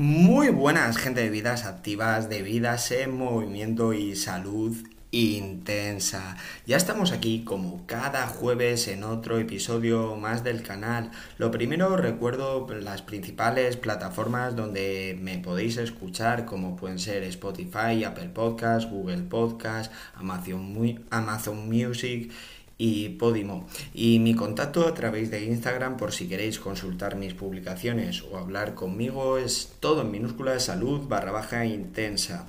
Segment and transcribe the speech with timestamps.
[0.00, 4.76] Muy buenas, gente de vidas activas, de vidas en movimiento y salud
[5.10, 6.36] intensa.
[6.66, 11.10] Ya estamos aquí como cada jueves en otro episodio más del canal.
[11.36, 18.28] Lo primero recuerdo las principales plataformas donde me podéis escuchar como pueden ser Spotify, Apple
[18.28, 22.30] Podcast, Google Podcast, Amazon, Amazon Music
[22.78, 23.66] y Podimo.
[23.92, 28.74] Y mi contacto a través de Instagram por si queréis consultar mis publicaciones o hablar
[28.74, 32.46] conmigo es todo en minúscula salud barra baja intensa.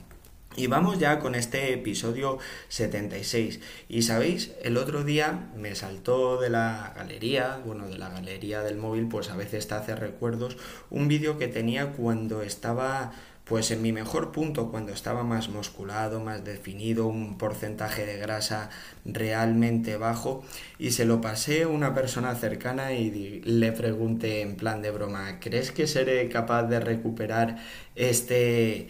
[0.55, 2.37] Y vamos ya con este episodio
[2.69, 3.59] 76.
[3.87, 8.77] Y sabéis, el otro día me saltó de la galería, bueno, de la galería del
[8.77, 10.57] móvil, pues a veces te hace recuerdos,
[10.89, 13.13] un vídeo que tenía cuando estaba
[13.49, 18.69] pues en mi mejor punto, cuando estaba más musculado, más definido, un porcentaje de grasa
[19.05, 20.43] realmente bajo,
[20.77, 25.39] y se lo pasé a una persona cercana y le pregunté en plan de broma,
[25.39, 27.57] ¿crees que seré capaz de recuperar
[27.95, 28.87] este,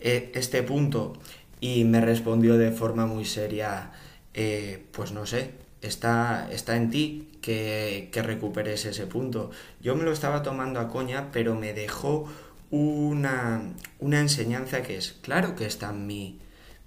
[0.00, 1.12] e, este punto?
[1.60, 3.92] Y me respondió de forma muy seria,
[4.34, 9.52] eh, pues no sé, está, está en ti que, que recuperes ese punto.
[9.80, 12.28] Yo me lo estaba tomando a coña, pero me dejó
[12.72, 16.40] una, una enseñanza que es, claro que está en mí,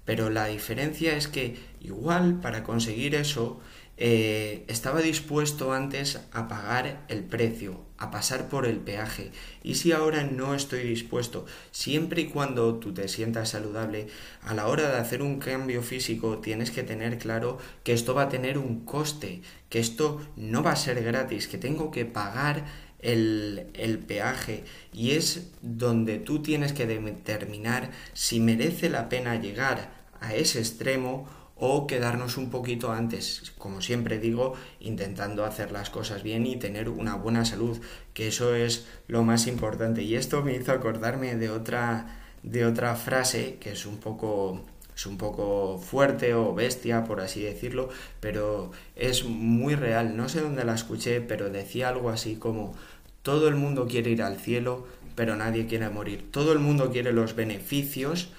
[0.04, 3.62] pero la diferencia es que igual para conseguir eso
[3.98, 9.32] eh, estaba dispuesto antes a pagar el precio, a pasar por el peaje.
[9.64, 14.08] Y si ahora no estoy dispuesto, siempre y cuando tú te sientas saludable,
[14.42, 18.24] a la hora de hacer un cambio físico tienes que tener claro que esto va
[18.24, 22.66] a tener un coste, que esto no va a ser gratis, que tengo que pagar
[23.00, 29.92] el, peaje y es donde tú tienes que determinar si merece la pena llegar
[30.22, 36.22] a ese extremo o quedarnos un poquito antes, como siempre digo, intentando hacer las cosas
[36.22, 37.80] bien y tener una buena salud,
[38.14, 40.04] que eso es lo más importante.
[40.04, 45.06] Y esto me hizo acordarme de otra, de otra frase que es un poco es
[45.06, 47.90] un poco fuerte o bestia, por así decirlo,
[48.22, 50.16] pero es muy real.
[50.16, 52.74] No sé dónde la escuché, pero decía algo así como
[53.22, 56.26] todo el mundo quiere ir al cielo, pero nadie quiere morir.
[56.32, 58.30] Todo el mundo quiere los beneficios,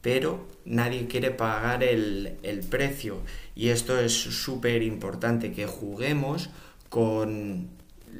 [0.00, 2.36] pero nadie quiere pagar el,
[2.70, 3.18] precio.
[3.56, 6.50] Y esto es súper importante, que juguemos
[6.88, 7.68] con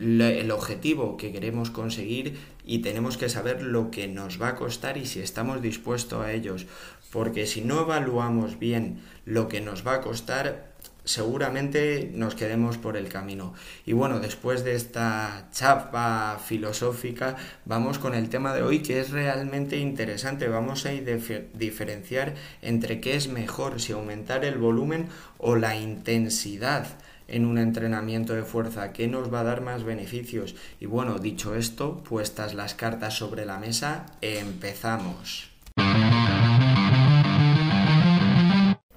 [0.00, 2.36] el objetivo que queremos conseguir
[2.66, 6.32] y tenemos que saber lo que nos va a costar y si estamos dispuestos a
[6.32, 6.66] ellos.
[7.12, 12.96] Porque si no evaluamos bien lo que nos va a costar, seguramente nos quedemos por
[12.96, 13.54] el camino.
[13.86, 19.10] Y bueno, después de esta chapa filosófica, vamos con el tema de hoy que es
[19.10, 20.48] realmente interesante.
[20.48, 26.88] Vamos a diferenciar entre qué es mejor, si aumentar el volumen o la intensidad
[27.28, 30.54] en un entrenamiento de fuerza, qué nos va a dar más beneficios.
[30.80, 35.55] Y bueno, dicho esto, puestas las cartas sobre la mesa, empezamos.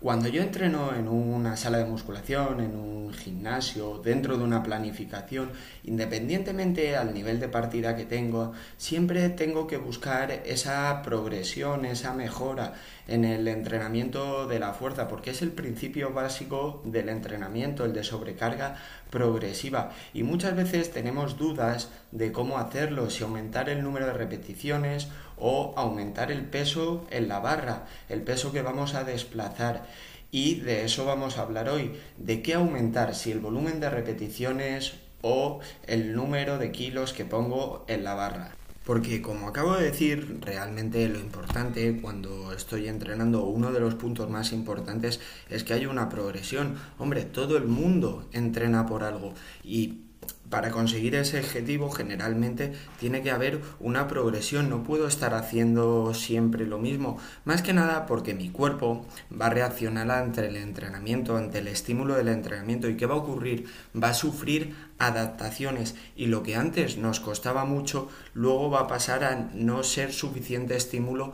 [0.10, 5.52] Cuando yo entreno en una sala de musculación, en un gimnasio, dentro de una planificación,
[5.84, 12.74] independientemente al nivel de partida que tengo, siempre tengo que buscar esa progresión, esa mejora
[13.08, 18.04] en el entrenamiento de la fuerza, porque es el principio básico del entrenamiento, el de
[18.04, 18.78] sobrecarga
[19.12, 19.92] progresiva.
[20.16, 25.08] Y muchas veces tenemos dudas de cómo hacerlo, si aumentar el número de repeticiones
[25.40, 29.88] o aumentar el peso en la barra, el peso que vamos a desplazar.
[30.32, 34.94] Y de eso vamos a hablar hoy, de qué aumentar, si el volumen de repeticiones
[35.22, 38.52] o el número de kilos que pongo en la barra.
[38.86, 44.30] Porque como acabo de decir, realmente lo importante cuando estoy entrenando, uno de los puntos
[44.30, 45.20] más importantes
[45.50, 46.76] es que haya una progresión.
[46.98, 50.09] Hombre, todo el mundo entrena por algo y
[50.50, 56.66] para conseguir ese objetivo generalmente tiene que haber una progresión, no puedo estar haciendo siempre
[56.66, 59.06] lo mismo, más que nada porque mi cuerpo
[59.40, 62.90] va a reaccionar ante el entrenamiento, ante el estímulo del entrenamiento.
[62.90, 63.68] Y ¿qué va a ocurrir?
[64.02, 65.96] Va a sufrir adaptaciones.
[66.16, 70.76] Y lo que antes nos costaba mucho luego va a pasar a no ser suficiente
[70.76, 71.34] estímulo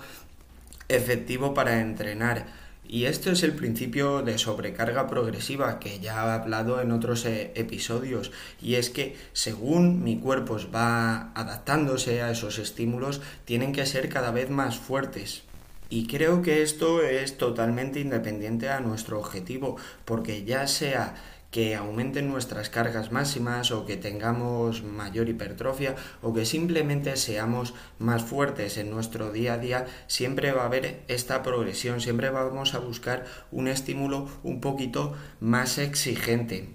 [0.87, 6.81] efectivo para entrenar y esto es el principio de sobrecarga progresiva que ya he hablado
[6.81, 8.31] en otros eh, episodios.
[8.61, 14.31] Y es que según mi cuerpo va adaptándose a esos estímulos, tienen que ser cada
[14.31, 15.43] vez más fuertes.
[15.89, 21.15] Y creo que esto es totalmente independiente a nuestro objetivo, porque ya sea
[21.55, 28.23] que aumenten nuestras cargas máximas o que tengamos mayor hipertrofia o que simplemente seamos más
[28.23, 32.79] fuertes en nuestro día a día, siempre va a haber esta progresión, siempre vamos a
[32.79, 33.23] buscar
[33.53, 36.67] un estímulo un poquito más exigente.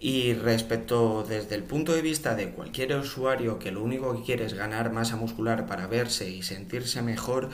[0.00, 4.44] Y respecto desde el punto de vista de cualquier usuario que lo único que quiere
[4.44, 7.50] es ganar masa muscular para verse y sentirse mejor,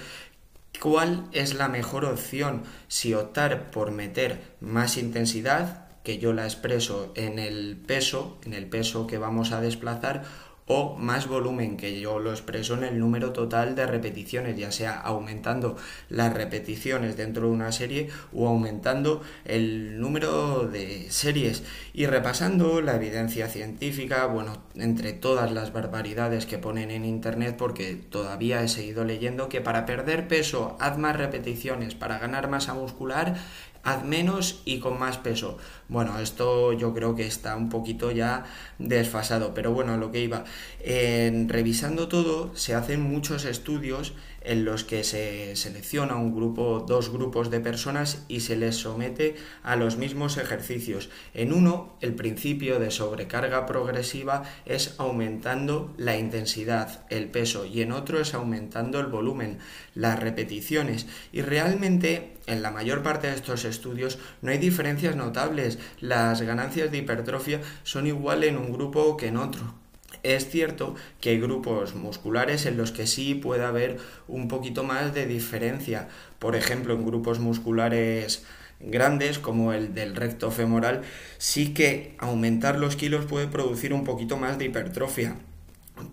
[0.81, 2.63] ¿cuál es la mejor opción?
[2.89, 8.67] Si optar por meter más intensidad, que yo la expreso en el peso, en el
[8.67, 10.25] peso que vamos a desplazar,
[10.67, 14.99] o más volumen, que yo lo expreso en el número total de repeticiones, ya sea
[14.99, 15.77] aumentando
[16.09, 21.65] las repeticiones dentro de una serie o aumentando el número de series.
[21.93, 27.97] Y repasando la evidencia científica, bueno, entre todas las barbaridades que ponen en internet, porque
[27.97, 33.37] todavía he seguido leyendo que para perder peso haz más repeticiones, para ganar masa muscular
[33.83, 35.59] haz menos y con más peso.
[35.89, 38.45] Bueno, esto yo creo que está un poquito ya
[38.79, 40.45] desfasado, pero bueno, lo que iba.
[40.83, 47.51] Revisando todo, se hacen muchos estudios en los que se selecciona un grupo, dos grupos
[47.51, 51.11] de personas y se les somete a los mismos ejercicios.
[51.35, 57.93] En uno, el principio de sobrecarga progresiva es aumentando la intensidad, el peso, y en
[57.93, 59.59] otro es aumentando el volumen,
[59.95, 61.07] las repeticiones.
[61.33, 65.79] Y realmente, en la mayor parte de estos estudios, no hay diferencias notables.
[66.01, 69.82] Las ganancias de hipertrofia son igual en un grupo que en otro.
[70.23, 73.99] Es cierto que hay grupos musculares en los que sí puede haber
[74.29, 76.09] un poquito más de diferencia.
[76.39, 78.45] Por ejemplo, en grupos musculares
[78.79, 81.03] grandes como el del recto femoral,
[81.39, 85.37] sí que aumentar los kilos puede producir un poquito más de hipertrofia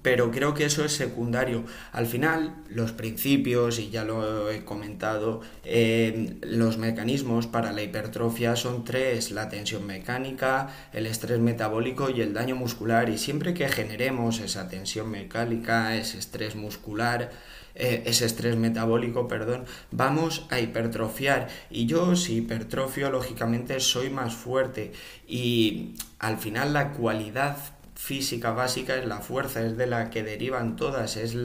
[0.02, 1.64] pero creo que eso es secundario.
[1.92, 8.56] Al final, los principios, y ya lo he comentado, eh, los mecanismos para la hipertrofia
[8.56, 13.10] son tres, la tensión mecánica, el estrés metabólico y el daño muscular.
[13.10, 17.32] Y siempre que generemos esa tensión mecánica, ese estrés muscular,
[17.76, 21.48] eh, ese estrés metabólico, perdón, vamos a hipertrofiar.
[21.70, 24.92] Y yo si hipertrofio, lógicamente soy más fuerte.
[25.28, 27.58] Y al final la cualidad
[28.00, 31.36] física básica es la fuerza, es de la que derivan todas, es,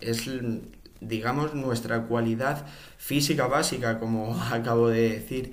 [0.00, 0.30] es
[1.00, 2.64] digamos nuestra cualidad
[2.96, 5.52] física básica, como acabo de decir.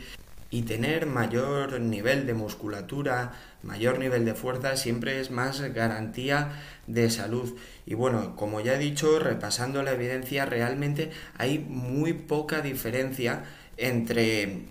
[0.52, 6.54] Y tener mayor nivel de musculatura, mayor nivel de fuerza, siempre es más garantía
[6.88, 7.54] de salud.
[7.86, 13.44] Y bueno, como ya he dicho, repasando la evidencia, realmente hay muy poca diferencia
[13.76, 14.68] entre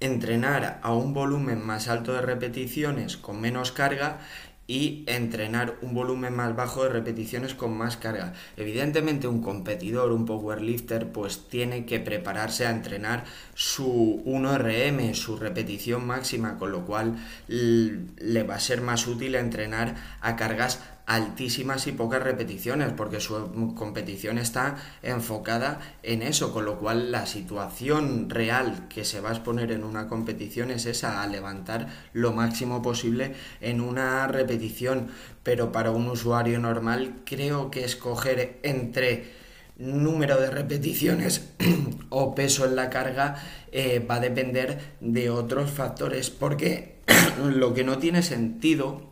[0.00, 4.18] entrenar a un volumen más alto de repeticiones con menos carga
[4.70, 8.34] y entrenar un volumen más bajo de repeticiones con más carga.
[8.56, 16.06] Evidentemente un competidor, un powerlifter, pues tiene que prepararse a entrenar su 1RM, su repetición
[16.06, 17.16] máxima, con lo cual
[17.48, 20.78] le va a ser más útil entrenar a cargas
[21.10, 27.26] altísimas y pocas repeticiones, porque su competición está enfocada en eso, con lo cual la
[27.26, 32.30] situación real que se va a exponer en una competición es esa, a levantar lo
[32.32, 35.08] máximo posible en una repetición,
[35.42, 39.32] pero para un usuario normal creo que escoger entre
[39.78, 41.50] número de repeticiones
[42.08, 43.34] o peso en la carga
[43.72, 47.00] eh, va a depender de otros factores, porque
[47.44, 49.09] lo que no tiene sentido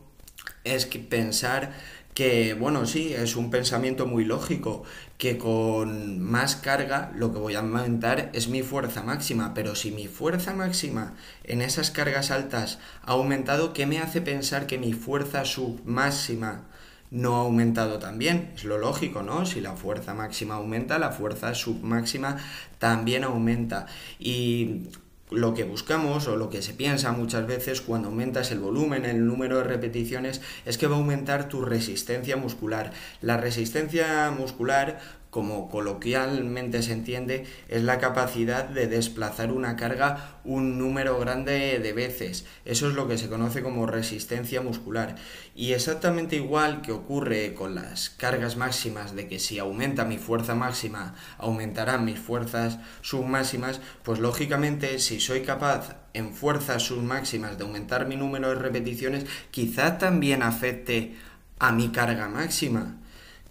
[0.75, 1.73] es que pensar
[2.19, 4.83] que, bueno, sí, es un pensamiento muy lógico,
[5.19, 9.93] que con más carga lo que voy a aumentar es mi fuerza máxima, pero si
[9.93, 14.95] mi fuerza máxima en esas cargas altas ha aumentado, ¿qué me hace pensar que mi
[14.95, 16.65] fuerza submáxima
[17.13, 18.51] no ha aumentado también?
[18.57, 19.47] Es lo lógico, ¿no?
[19.47, 22.37] Si la fuerza máxima aumenta, la fuerza submáxima
[22.81, 23.87] también aumenta.
[24.19, 24.89] Y
[25.31, 29.27] lo que buscamos o lo que se piensa muchas veces cuando aumentas el volumen, el
[29.27, 32.93] número de repeticiones, es que va a aumentar tu resistencia muscular.
[33.21, 40.79] La resistencia muscular como coloquialmente se entiende, es la capacidad de desplazar una carga un
[40.79, 42.47] número grande de veces.
[42.65, 45.17] Eso es lo que se conoce como resistencia muscular.
[45.55, 50.55] Y exactamente igual que ocurre con las cargas máximas, de que si aumenta mi fuerza
[50.55, 58.07] máxima, aumentarán mis fuerzas submáximas, pues lógicamente si soy capaz en fuerzas submáximas de aumentar
[58.07, 61.15] mi número de repeticiones, quizá también afecte
[61.59, 62.97] a mi carga máxima.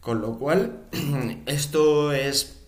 [0.08, 0.84] Con lo cual,
[1.48, 2.62] esto es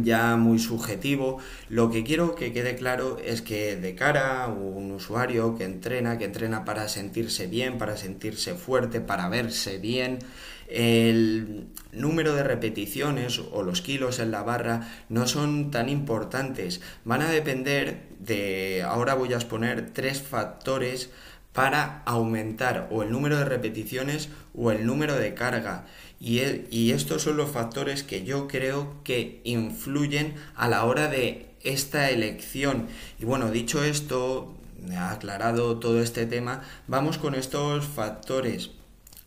[0.00, 1.38] ya muy subjetivo.
[1.68, 6.18] Lo que quiero que quede claro es que de cara a un usuario que entrena,
[6.18, 10.20] que entrena para sentirse bien, para sentirse fuerte, para verse bien,
[10.68, 16.80] el número de repeticiones o los kilos en la barra no son tan importantes.
[17.04, 21.10] Van a depender de, ahora voy a exponer tres factores
[21.54, 25.86] para aumentar o el número de repeticiones o el número de carga.
[26.20, 32.10] Y, estos son los factores que yo creo que influyen a la hora de esta
[32.10, 32.86] elección.
[33.18, 34.54] Y bueno, dicho esto,
[34.98, 38.70] aclarado todo este tema, vamos con estos factores.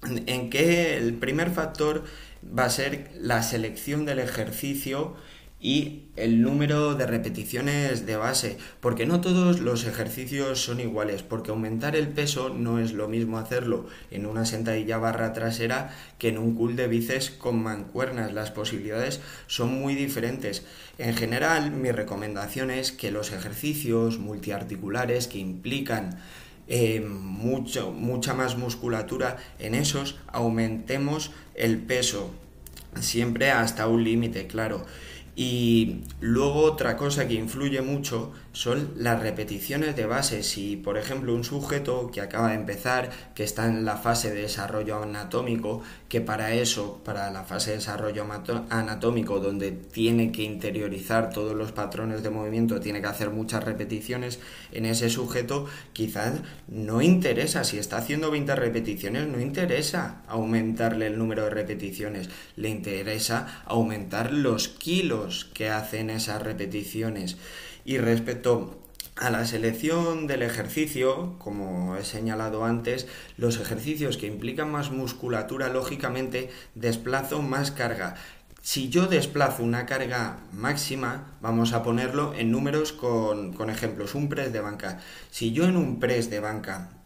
[0.03, 2.03] En que el primer factor
[2.57, 5.15] va a ser la selección del ejercicio
[5.59, 11.49] y el número de repeticiones de base, porque no todos los ejercicios son iguales, porque
[11.49, 16.37] aumentar el peso no es lo mismo hacerlo en una sentadilla barra trasera que en
[16.37, 20.63] un cool de bíceps con mancuernas, las posibilidades son muy diferentes.
[20.99, 26.19] En general, mi recomendación es que los ejercicios multiarticulares que implican
[26.67, 32.31] eh, mucho, mucha más musculatura, en esos aumentemos el peso,
[32.99, 34.85] siempre hasta un límite, claro.
[35.39, 40.41] Y luego otra cosa que influye mucho son las repeticiones de base.
[40.41, 44.41] Si, por ejemplo, un sujeto que acaba de empezar, que está en la fase de
[44.41, 48.25] desarrollo anatómico, que para eso, para la fase de desarrollo
[48.71, 54.39] anatómico, donde tiene que interiorizar todos los patrones de movimiento, tiene que hacer muchas repeticiones,
[54.71, 61.19] en ese sujeto quizás no interesa, si está haciendo 20 repeticiones, no interesa aumentarle el
[61.19, 67.37] número de repeticiones, le interesa aumentar los kilos que hacen esas repeticiones.
[67.85, 68.81] Y respecto
[69.15, 73.07] a la selección del ejercicio, como he señalado antes,
[73.37, 78.15] los ejercicios que implican más musculatura, lógicamente, desplazo más carga.
[78.61, 84.29] Si yo desplazo una carga máxima, vamos a ponerlo en números con, con ejemplos, un
[84.29, 84.99] press de banca.
[85.31, 86.96] Si yo en un press de banca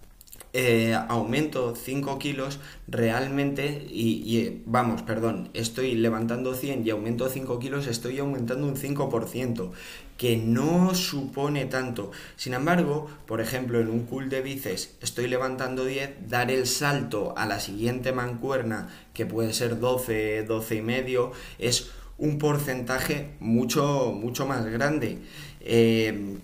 [0.53, 7.87] eh, aumento 5 kilos, realmente, y, vamos, perdón, estoy levantando 100 y aumento 5 kilos,
[7.87, 9.71] estoy aumentando un 5%,
[10.17, 12.11] que no supone tanto.
[12.35, 17.33] Sin embargo, por ejemplo, en un cool de bíceps estoy levantando 10, dar el salto
[17.37, 24.11] a la siguiente mancuerna, que puede ser 12, 12 y medio, es un porcentaje mucho,
[24.11, 25.19] mucho más grande.
[25.61, 26.37] Eh,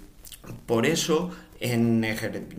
[0.66, 2.06] por eso en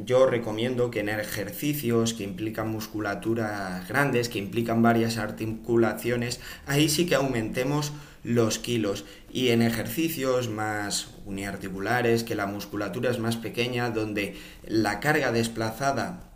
[0.05, 7.07] yo recomiendo que en ejercicios que implican musculaturas grandes, que implican varias articulaciones, ahí sí
[7.07, 7.93] que aumentemos
[8.25, 9.05] los kilos.
[9.33, 14.37] Y en ejercicios más uniarticulares, que la musculatura es más pequeña, donde
[14.67, 16.28] la carga desplazada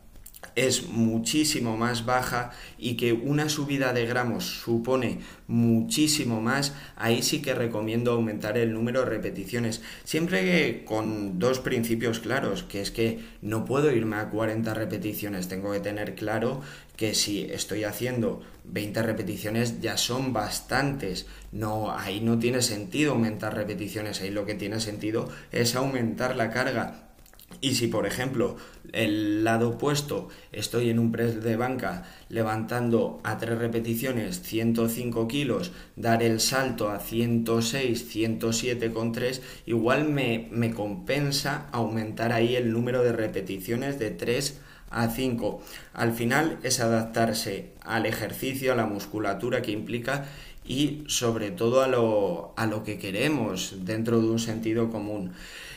[0.56, 7.42] es muchísimo más baja y que una subida de gramos supone muchísimo más, ahí sí
[7.42, 9.82] que recomiendo aumentar el número de repeticiones.
[10.04, 15.72] Siempre con dos principios claros, que es que no puedo irme a 40 repeticiones, tengo
[15.72, 16.62] que tener claro
[16.96, 21.26] que si estoy haciendo 20 repeticiones ya son bastantes.
[21.50, 26.50] No, ahí no tiene sentido aumentar repeticiones, ahí lo que tiene sentido es aumentar la
[26.50, 27.11] carga
[27.60, 28.56] y si, por ejemplo,
[28.92, 35.72] el lado opuesto estoy en un press de banca levantando a tres repeticiones 105 kilos,
[35.96, 42.72] dar el salto a 106, 107 con 3, igual me, me compensa aumentar ahí el
[42.72, 45.62] número de repeticiones de 3 a 5.
[45.94, 50.26] Al final es adaptarse al ejercicio, a la musculatura que implica
[50.64, 55.32] y sobre todo a lo, a lo que queremos dentro de un sentido común.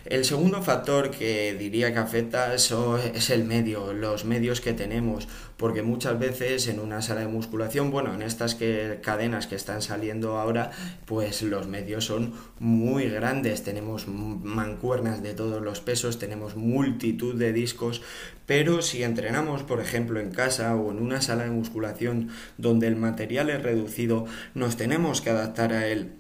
[0.06, 5.82] El segundo factor que diría que afecta es el medio, los medios que tenemos, porque
[5.82, 10.38] muchas veces en una sala de musculación, bueno, en estas que, cadenas que están saliendo
[10.38, 10.70] ahora,
[11.06, 17.52] pues los medios son muy grandes, tenemos mancuernas de todos los pesos, tenemos multitud de
[17.52, 18.04] discos,
[18.46, 22.96] pero si entrenamos, por ejemplo, en casa o en una sala de musculación donde el
[22.96, 26.12] material es reducido, nos tenemos que adaptar a él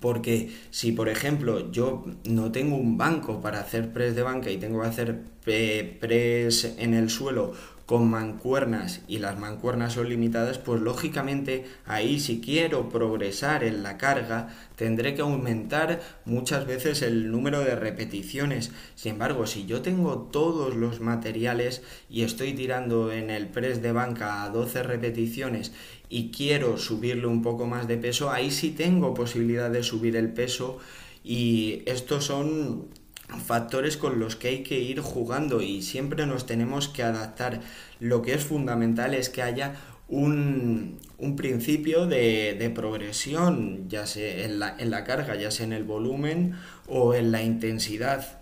[0.00, 4.58] porque si, por ejemplo, yo no tengo un banco para hacer press de banca y
[4.58, 7.52] tengo que hacer eh, press en el suelo
[7.86, 13.98] con mancuernas y las mancuernas son limitadas, pues lógicamente ahí si quiero progresar en la
[13.98, 18.72] carga tendré que aumentar muchas veces el número de repeticiones.
[18.94, 23.92] Sin embargo, si yo tengo todos los materiales y estoy tirando en el press de
[23.92, 25.72] banca a 12 repeticiones
[26.08, 30.32] y quiero subirle un poco más de peso, ahí sí tengo posibilidad de subir el
[30.32, 30.78] peso
[31.24, 32.88] y estos son
[33.44, 37.60] factores con los que hay que ir jugando y siempre nos tenemos que adaptar.
[38.00, 39.76] Lo que es fundamental es que haya
[40.08, 40.98] un,
[41.36, 45.84] principio de, de, progresión, ya sea en la, en la carga, ya sea en el
[45.84, 46.54] volumen
[46.86, 48.41] o en la intensidad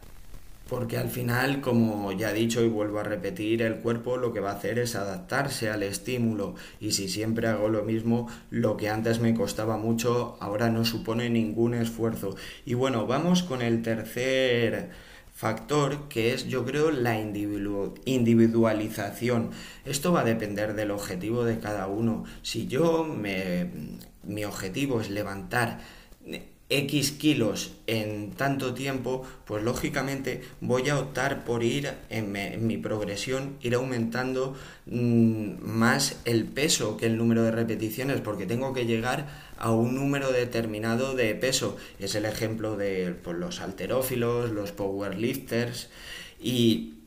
[0.71, 4.39] porque al final, como ya he dicho y vuelvo a repetir, el cuerpo lo que
[4.39, 8.89] va a hacer es adaptarse al estímulo y si siempre hago lo mismo, lo que
[8.89, 12.37] antes me costaba mucho, ahora no supone ningún esfuerzo.
[12.65, 14.91] Y bueno, vamos con el tercer
[15.35, 19.51] factor que es yo creo la individualización.
[19.85, 22.23] Esto va a depender del objetivo de cada uno.
[22.43, 23.69] Si yo me,
[24.23, 25.81] mi objetivo es levantar
[26.71, 33.57] X kilos en tanto tiempo, pues lógicamente voy a optar por ir en, mi progresión,
[33.61, 39.51] ir aumentando mm, más el peso que el número de repeticiones, porque tengo que llegar
[39.59, 41.77] a un número determinado de peso.
[41.99, 45.89] Es el ejemplo de pues, los alterófilos, los powerlifters
[46.41, 47.00] y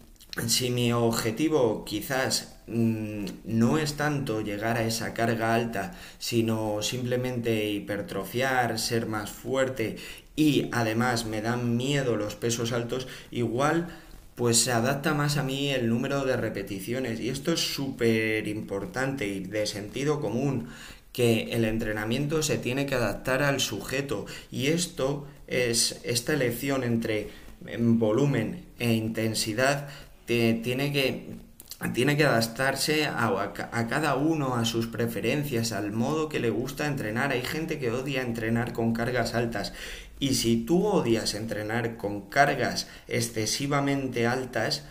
[0.47, 7.69] si mi objetivo quizás mm, no es tanto llegar a esa carga alta, sino simplemente
[7.69, 9.97] hipertrofiar, ser más fuerte
[10.35, 13.89] y además me dan miedo los pesos altos, igual
[14.35, 17.19] pues se adapta más a mí el número de repeticiones.
[17.19, 20.69] Y esto es súper importante y de sentido común
[21.11, 24.25] que el entrenamiento se tiene que adaptar al sujeto.
[24.51, 27.29] Y esto es esta elección entre
[27.77, 29.87] volumen e intensidad
[30.25, 31.43] tiene que
[31.91, 33.27] tiene que adaptarse a,
[33.71, 37.31] a, cada uno, a sus preferencias, al modo que le gusta entrenar.
[37.31, 39.73] Hay gente que odia entrenar con cargas altas.
[40.19, 44.85] Y si tú odias entrenar con cargas excesivamente altas,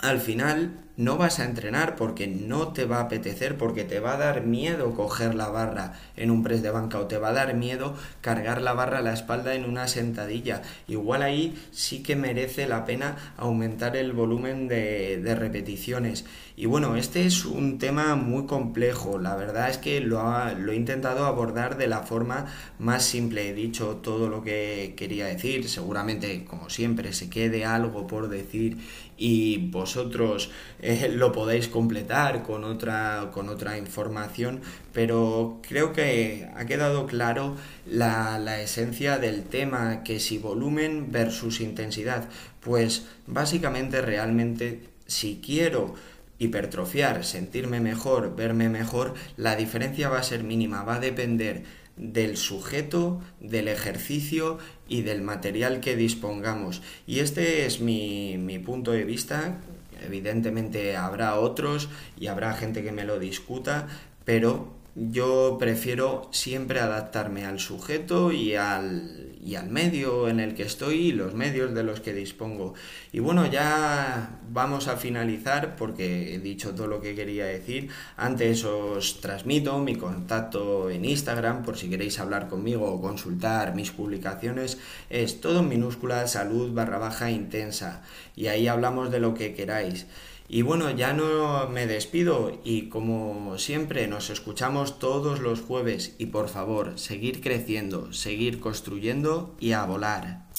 [0.00, 4.14] al final no vas a entrenar porque no te va a apetecer, porque te va
[4.14, 7.32] a dar miedo coger la barra en un press de banca o te va a
[7.32, 10.62] dar miedo cargar la barra a la espalda en una sentadilla.
[10.88, 16.26] Igual ahí sí que merece la pena aumentar el volumen de, repeticiones.
[16.56, 19.18] Y bueno, este es un tema muy complejo.
[19.18, 20.22] La verdad es que lo,
[20.54, 22.46] lo he intentado abordar de la forma
[22.78, 23.48] más simple.
[23.48, 25.68] He dicho todo lo que quería decir.
[25.70, 28.76] Seguramente, como siempre, se quede algo por decir
[29.16, 30.50] y vosotros
[30.82, 34.60] eh, lo podéis completar con otra, con otra información,
[34.92, 41.60] pero creo que ha quedado claro la, la esencia del tema, que si volumen versus
[41.60, 42.28] intensidad,
[42.60, 45.94] pues básicamente realmente si quiero
[46.40, 51.62] hipertrofiar, sentirme mejor, verme mejor, la diferencia va a ser mínima, va a depender
[51.96, 56.82] del sujeto, del ejercicio y del material que dispongamos.
[57.06, 59.60] Y este es mi, mi punto de vista
[60.04, 61.88] Evidentemente habrá otros
[62.18, 63.88] y habrá gente que me lo discuta,
[64.24, 70.64] pero yo prefiero siempre adaptarme al sujeto y al, y al medio en el que
[70.64, 72.74] estoy y los medios de los que dispongo.
[73.10, 77.88] Y bueno, ya vamos a finalizar porque he dicho todo lo que quería decir.
[78.18, 83.92] Antes os transmito mi contacto en Instagram por si queréis hablar conmigo o consultar mis
[83.92, 84.78] publicaciones.
[85.08, 88.02] Es todo en minúscula salud barra baja intensa
[88.36, 90.06] y ahí hablamos de lo que queráis.
[90.48, 96.26] Y bueno, ya no me despido y como siempre nos escuchamos todos los jueves y
[96.26, 100.51] por favor, seguir creciendo, seguir construyendo y a volar.